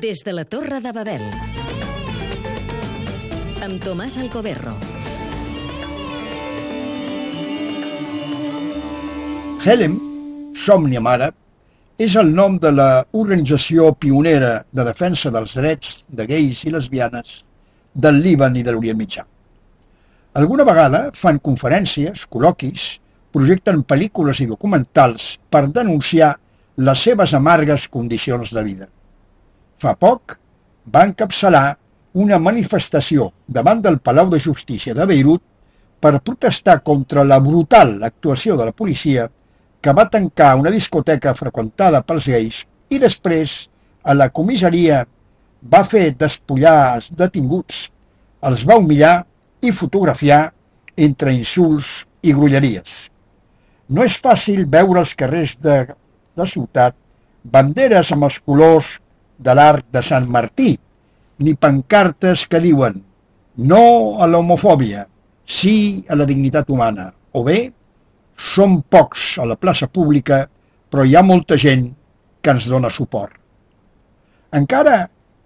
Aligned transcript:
Des 0.00 0.22
de 0.24 0.32
la 0.32 0.44
Torre 0.44 0.80
de 0.80 0.90
Babel. 0.92 1.22
Amb 3.64 3.82
Tomàs 3.84 4.16
Alcoberro. 4.18 4.72
Helem, 9.64 9.98
Somni 10.56 11.00
Mare, 11.04 11.30
és 11.98 12.16
el 12.20 12.32
nom 12.34 12.56
de 12.58 12.72
la 12.72 12.88
organització 13.12 13.92
pionera 13.98 14.54
de 14.72 14.86
defensa 14.88 15.32
dels 15.34 15.54
drets 15.60 15.94
de 16.08 16.26
gais 16.32 16.64
i 16.64 16.72
lesbianes 16.74 17.42
del 17.94 18.22
Líban 18.24 18.56
i 18.56 18.64
de 18.64 18.74
l'Orient 18.74 18.98
Mitjà. 18.98 19.26
Alguna 20.34 20.66
vegada 20.66 21.06
fan 21.14 21.38
conferències, 21.38 22.26
col·loquis, 22.26 22.88
projecten 23.34 23.84
pel·lícules 23.84 24.40
i 24.40 24.50
documentals 24.50 25.34
per 25.50 25.66
denunciar 25.68 26.34
les 26.76 27.08
seves 27.08 27.34
amargues 27.34 27.88
condicions 27.88 28.50
de 28.54 28.64
vida. 28.66 28.93
Fa 29.82 29.94
poc 29.98 30.36
va 30.94 31.04
encapçalar 31.08 31.76
una 32.24 32.38
manifestació 32.38 33.30
davant 33.46 33.80
del 33.82 33.98
Palau 33.98 34.28
de 34.30 34.38
Justícia 34.38 34.94
de 34.94 35.06
Beirut 35.10 35.42
per 36.00 36.20
protestar 36.20 36.80
contra 36.86 37.24
la 37.24 37.40
brutal 37.40 37.96
actuació 38.04 38.56
de 38.56 38.68
la 38.68 38.76
policia 38.76 39.28
que 39.80 39.92
va 39.92 40.08
tancar 40.08 40.54
una 40.60 40.70
discoteca 40.70 41.34
freqüentada 41.34 42.02
pels 42.06 42.28
gais 42.30 42.60
i 42.94 43.00
després 43.02 43.56
a 44.04 44.14
la 44.14 44.28
comissaria 44.28 45.02
va 45.72 45.82
fer 45.88 46.10
despullar 46.20 46.76
els 46.96 47.08
detinguts, 47.18 47.88
els 48.44 48.64
va 48.68 48.76
humillar 48.76 49.24
i 49.64 49.72
fotografiar 49.72 50.52
entre 50.96 51.32
insults 51.32 52.04
i 52.22 52.34
grulleries. 52.36 53.08
No 53.88 54.04
és 54.04 54.18
fàcil 54.20 54.66
veure 54.70 55.00
als 55.00 55.14
carrers 55.16 55.56
de 55.60 55.78
la 56.36 56.46
ciutat 56.46 56.96
banderes 57.44 58.12
amb 58.12 58.28
els 58.28 58.38
colors 58.44 58.98
de 59.44 59.54
l'arc 59.54 59.86
de 59.92 60.02
Sant 60.02 60.28
Martí, 60.30 60.72
ni 61.38 61.54
pancartes 61.54 62.46
que 62.48 62.62
diuen 62.62 63.00
no 63.56 63.84
a 64.22 64.26
l'homofòbia, 64.26 65.04
sí 65.44 66.04
a 66.08 66.16
la 66.16 66.26
dignitat 66.26 66.70
humana, 66.70 67.10
o 67.32 67.42
bé 67.44 67.58
som 68.36 68.80
pocs 68.82 69.36
a 69.38 69.46
la 69.46 69.56
plaça 69.60 69.86
pública, 69.86 70.44
però 70.90 71.04
hi 71.04 71.14
ha 71.14 71.22
molta 71.22 71.58
gent 71.60 71.90
que 72.40 72.54
ens 72.54 72.66
dona 72.70 72.90
suport. 72.90 73.34
Encara 74.54 75.04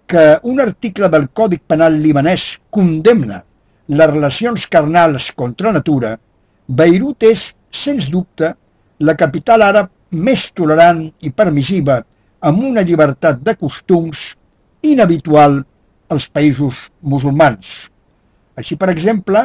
que 0.09 0.23
un 0.49 0.59
article 0.61 1.09
del 1.09 1.29
Còdic 1.33 1.67
Penal 1.69 1.99
libanès 2.01 2.55
condemna 2.69 3.43
les 3.89 4.09
relacions 4.09 4.65
carnals 4.69 5.31
contra 5.37 5.73
natura, 5.73 6.15
Beirut 6.67 7.25
és, 7.25 7.49
sens 7.69 8.09
dubte, 8.09 8.53
la 8.99 9.15
capital 9.17 9.63
àrab 9.65 9.89
més 10.11 10.49
tolerant 10.57 11.01
i 11.21 11.31
permissiva 11.31 12.01
amb 12.41 12.63
una 12.71 12.83
llibertat 12.87 13.41
de 13.43 13.55
costums 13.59 14.33
inhabitual 14.85 15.59
als 16.09 16.27
països 16.31 16.87
musulmans. 17.01 17.89
Així, 18.57 18.75
per 18.79 18.89
exemple, 18.91 19.43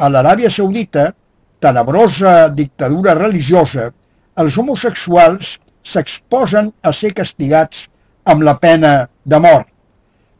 a 0.00 0.08
l'Aràbia 0.08 0.50
Saudita, 0.50 1.10
tenebrosa 1.60 2.48
dictadura 2.48 3.14
religiosa, 3.18 3.90
els 4.40 4.56
homosexuals 4.56 5.58
s'exposen 5.84 6.70
a 6.82 6.92
ser 6.96 7.12
castigats 7.16 7.86
amb 8.24 8.44
la 8.46 8.56
pena 8.60 9.08
de 9.24 9.40
mort. 9.40 9.68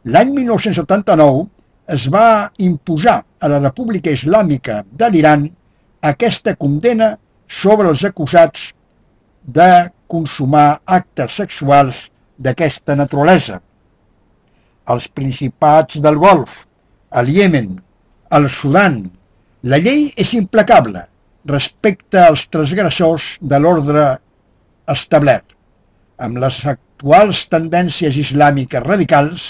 L'any 0.05 0.31
1979 0.33 1.45
es 1.93 2.07
va 2.09 2.49
imposar 2.57 3.21
a 3.39 3.49
la 3.51 3.59
República 3.61 4.13
Islàmica 4.13 4.81
de 4.85 5.09
l'Iran 5.13 5.45
aquesta 6.01 6.55
condena 6.57 7.13
sobre 7.47 7.89
els 7.91 8.03
acusats 8.07 8.71
de 9.43 9.69
consumar 10.11 10.81
actes 10.99 11.37
sexuals 11.39 12.07
d'aquesta 12.41 12.97
naturalesa. 12.99 13.61
Els 14.91 15.07
principats 15.07 16.01
del 16.03 16.17
Golf, 16.19 16.65
el 17.21 17.29
Iemen, 17.31 17.77
el 18.37 18.49
Sudan, 18.49 19.01
la 19.63 19.77
llei 19.77 20.09
és 20.17 20.33
implacable 20.37 21.05
respecte 21.49 22.19
als 22.21 22.45
transgressors 22.53 23.37
de 23.41 23.59
l'ordre 23.61 24.05
establert. 24.91 25.55
Amb 26.21 26.37
les 26.43 26.59
actuals 26.69 27.45
tendències 27.49 28.17
islàmiques 28.23 28.83
radicals 28.85 29.49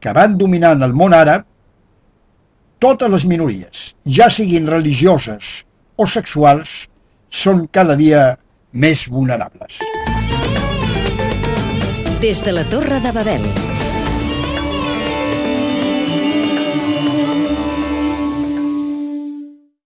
que 0.00 0.12
van 0.16 0.36
dominant 0.40 0.84
el 0.84 0.94
món 0.96 1.16
àrab, 1.16 1.44
totes 2.80 3.10
les 3.12 3.24
minories, 3.24 3.92
ja 4.04 4.28
siguin 4.32 4.68
religioses 4.68 5.62
o 5.96 6.06
sexuals, 6.06 6.84
són 7.32 7.64
cada 7.72 7.96
dia 7.96 8.36
més 8.76 9.06
vulnerables. 9.08 9.80
Des 12.20 12.44
de 12.44 12.52
la 12.52 12.64
Torre 12.68 13.00
de 13.00 13.12
Babel. 13.12 13.44